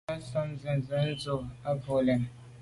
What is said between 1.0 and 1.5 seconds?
ndù